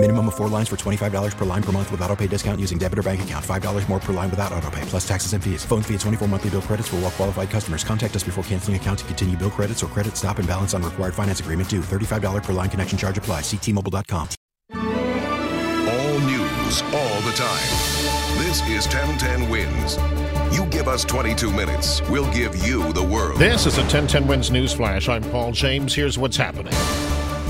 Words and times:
Minimum 0.00 0.28
of 0.28 0.36
four 0.36 0.46
lines 0.48 0.68
for 0.68 0.76
$25 0.76 1.36
per 1.36 1.44
line 1.44 1.62
per 1.62 1.72
month 1.72 1.90
with 1.90 2.00
auto 2.02 2.14
pay 2.14 2.28
discount 2.28 2.60
using 2.60 2.78
debit 2.78 3.00
or 3.00 3.02
bank 3.02 3.20
account. 3.22 3.44
$5 3.44 3.88
more 3.88 3.98
per 3.98 4.12
line 4.12 4.30
without 4.30 4.52
auto 4.52 4.70
pay, 4.70 4.82
plus 4.82 5.06
taxes 5.06 5.32
and 5.32 5.42
fees. 5.42 5.64
Phone 5.64 5.82
fee 5.82 5.94
at 5.94 6.00
24 6.00 6.28
monthly 6.28 6.50
bill 6.50 6.62
credits 6.62 6.86
for 6.86 6.96
all 6.96 7.02
well 7.02 7.10
qualified 7.10 7.50
customers. 7.50 7.82
Contact 7.82 8.14
us 8.14 8.22
before 8.22 8.44
canceling 8.44 8.76
account 8.76 9.00
to 9.00 9.04
continue 9.06 9.36
bill 9.36 9.50
credits 9.50 9.82
or 9.82 9.88
credit 9.88 10.16
stop 10.16 10.38
and 10.38 10.46
balance 10.46 10.72
on 10.72 10.84
required 10.84 11.14
finance 11.14 11.40
agreement 11.40 11.68
due. 11.68 11.80
$35 11.80 12.44
per 12.44 12.52
line 12.52 12.70
connection 12.70 12.96
charge 12.96 13.18
apply. 13.18 13.40
Ctmobile.com. 13.40 14.28
All 14.70 16.20
news, 16.20 16.82
all 16.82 17.20
the 17.22 17.32
time. 17.34 17.68
This 18.38 18.62
is 18.68 18.86
1010 18.86 19.50
Wins. 19.50 19.96
You 20.54 20.64
give 20.66 20.86
us 20.86 21.04
22 21.04 21.50
minutes, 21.50 22.02
we'll 22.08 22.32
give 22.32 22.54
you 22.64 22.92
the 22.92 23.02
world. 23.02 23.40
This 23.40 23.66
is 23.66 23.78
a 23.78 23.82
1010 23.82 24.28
Wins 24.28 24.52
News 24.52 24.72
Flash. 24.72 25.08
I'm 25.08 25.24
Paul 25.24 25.50
James. 25.50 25.92
Here's 25.92 26.16
what's 26.16 26.36
happening. 26.36 26.74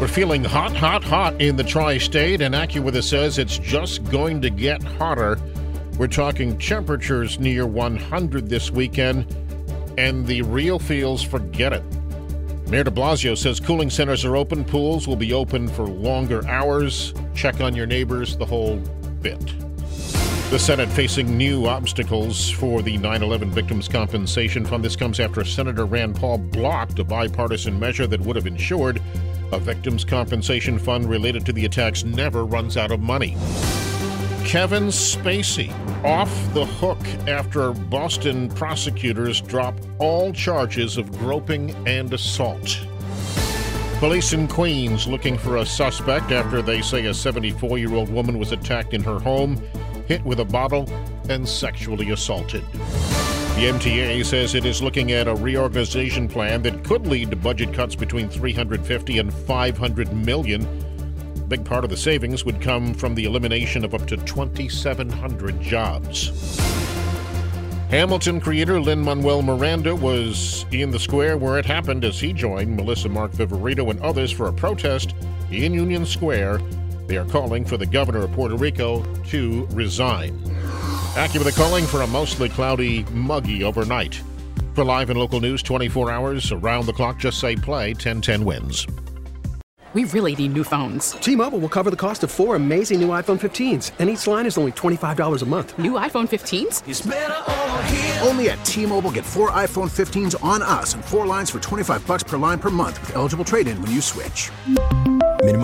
We're 0.00 0.08
feeling 0.08 0.42
hot, 0.42 0.74
hot, 0.74 1.04
hot 1.04 1.40
in 1.40 1.54
the 1.56 1.62
tri 1.62 1.98
state, 1.98 2.40
and 2.40 2.54
AccuWeather 2.54 3.02
says 3.02 3.38
it's 3.38 3.58
just 3.58 4.02
going 4.10 4.40
to 4.42 4.50
get 4.50 4.82
hotter. 4.82 5.38
We're 5.98 6.08
talking 6.08 6.58
temperatures 6.58 7.38
near 7.38 7.64
100 7.64 8.48
this 8.48 8.72
weekend, 8.72 9.24
and 9.96 10.26
the 10.26 10.42
real 10.42 10.80
feels 10.80 11.22
forget 11.22 11.72
it. 11.72 11.84
Mayor 12.68 12.84
de 12.84 12.90
Blasio 12.90 13.38
says 13.38 13.60
cooling 13.60 13.88
centers 13.88 14.24
are 14.24 14.36
open, 14.36 14.64
pools 14.64 15.06
will 15.06 15.16
be 15.16 15.32
open 15.32 15.68
for 15.68 15.86
longer 15.86 16.44
hours. 16.48 17.14
Check 17.34 17.60
on 17.60 17.76
your 17.76 17.86
neighbors, 17.86 18.36
the 18.36 18.44
whole 18.44 18.78
bit. 19.22 19.40
The 20.50 20.58
Senate 20.58 20.88
facing 20.88 21.38
new 21.38 21.66
obstacles 21.66 22.50
for 22.50 22.82
the 22.82 22.96
9 22.98 23.22
11 23.22 23.50
Victims 23.52 23.88
Compensation 23.88 24.66
Fund. 24.66 24.84
This 24.84 24.96
comes 24.96 25.20
after 25.20 25.44
Senator 25.44 25.86
Rand 25.86 26.16
Paul 26.16 26.38
blocked 26.38 26.98
a 26.98 27.04
bipartisan 27.04 27.78
measure 27.78 28.08
that 28.08 28.20
would 28.20 28.36
have 28.36 28.46
ensured 28.46 29.00
a 29.52 29.58
victims' 29.58 30.04
compensation 30.04 30.78
fund 30.78 31.08
related 31.08 31.44
to 31.46 31.52
the 31.52 31.64
attacks 31.64 32.04
never 32.04 32.44
runs 32.44 32.76
out 32.76 32.90
of 32.90 33.00
money. 33.00 33.36
Kevin 34.44 34.88
Spacey 34.88 35.72
off 36.04 36.30
the 36.52 36.66
hook 36.66 37.00
after 37.26 37.72
Boston 37.72 38.48
prosecutors 38.50 39.40
drop 39.40 39.74
all 39.98 40.32
charges 40.32 40.96
of 40.98 41.10
groping 41.18 41.74
and 41.86 42.12
assault. 42.12 42.78
Police 43.98 44.34
in 44.34 44.46
Queens 44.46 45.06
looking 45.06 45.38
for 45.38 45.56
a 45.56 45.66
suspect 45.66 46.30
after 46.30 46.60
they 46.60 46.82
say 46.82 47.06
a 47.06 47.14
74 47.14 47.78
year 47.78 47.94
old 47.94 48.10
woman 48.10 48.38
was 48.38 48.52
attacked 48.52 48.92
in 48.92 49.02
her 49.02 49.18
home, 49.18 49.56
hit 50.06 50.22
with 50.24 50.40
a 50.40 50.44
bottle, 50.44 50.86
and 51.30 51.48
sexually 51.48 52.10
assaulted. 52.10 52.64
The 53.54 53.66
MTA 53.66 54.26
says 54.26 54.56
it 54.56 54.64
is 54.64 54.82
looking 54.82 55.12
at 55.12 55.28
a 55.28 55.34
reorganization 55.34 56.26
plan 56.26 56.60
that 56.62 56.82
could 56.82 57.06
lead 57.06 57.30
to 57.30 57.36
budget 57.36 57.72
cuts 57.72 57.94
between 57.94 58.28
350 58.28 59.18
and 59.18 59.32
500 59.32 60.12
million. 60.12 60.66
A 61.36 61.38
big 61.46 61.64
part 61.64 61.84
of 61.84 61.90
the 61.90 61.96
savings 61.96 62.44
would 62.44 62.60
come 62.60 62.92
from 62.92 63.14
the 63.14 63.26
elimination 63.26 63.84
of 63.84 63.94
up 63.94 64.08
to 64.08 64.16
2,700 64.16 65.60
jobs. 65.60 66.58
Hamilton 67.90 68.40
creator 68.40 68.80
Lin 68.80 69.00
Manuel 69.00 69.40
Miranda 69.40 69.94
was 69.94 70.66
in 70.72 70.90
the 70.90 70.98
square 70.98 71.38
where 71.38 71.56
it 71.56 71.64
happened 71.64 72.04
as 72.04 72.18
he 72.18 72.32
joined 72.32 72.74
Melissa 72.74 73.08
Mark 73.08 73.30
Viverito 73.30 73.88
and 73.88 74.00
others 74.00 74.32
for 74.32 74.48
a 74.48 74.52
protest 74.52 75.14
in 75.52 75.72
Union 75.72 76.04
Square. 76.04 76.58
They 77.06 77.16
are 77.16 77.24
calling 77.26 77.64
for 77.64 77.76
the 77.76 77.86
governor 77.86 78.24
of 78.24 78.32
Puerto 78.32 78.56
Rico 78.56 79.04
to 79.26 79.66
resign. 79.70 80.53
AccuWeather 81.14 81.54
calling 81.54 81.86
for 81.86 82.02
a 82.02 82.06
mostly 82.08 82.48
cloudy, 82.48 83.04
muggy 83.12 83.62
overnight. 83.62 84.20
For 84.74 84.82
live 84.84 85.10
and 85.10 85.18
local 85.18 85.40
news 85.40 85.62
24 85.62 86.10
hours 86.10 86.50
around 86.50 86.86
the 86.86 86.92
clock, 86.92 87.18
just 87.18 87.38
say 87.38 87.54
play 87.54 87.90
1010 87.90 88.44
wins. 88.44 88.84
We 89.92 90.06
really 90.06 90.34
need 90.34 90.54
new 90.54 90.64
phones. 90.64 91.12
T-Mobile 91.12 91.60
will 91.60 91.68
cover 91.68 91.88
the 91.88 91.94
cost 91.96 92.24
of 92.24 92.32
four 92.32 92.56
amazing 92.56 92.98
new 92.98 93.10
iPhone 93.10 93.40
15s, 93.40 93.92
and 94.00 94.10
each 94.10 94.26
line 94.26 94.44
is 94.44 94.58
only 94.58 94.72
$25 94.72 95.42
a 95.42 95.46
month. 95.46 95.78
New 95.78 95.92
iPhone 95.92 96.26
15s? 96.28 96.82
Only 98.26 98.50
at 98.50 98.64
T-Mobile 98.64 99.12
get 99.12 99.24
four 99.24 99.52
iPhone 99.52 99.92
15s 99.92 100.34
on 100.42 100.62
us 100.62 100.94
and 100.94 101.04
four 101.04 101.28
lines 101.28 101.48
for 101.48 101.60
25 101.60 102.04
bucks 102.08 102.24
per 102.24 102.36
line 102.36 102.58
per 102.58 102.70
month 102.70 102.98
with 103.02 103.14
eligible 103.14 103.44
trade-in 103.44 103.80
when 103.82 103.92
you 103.92 104.00
switch. 104.00 104.50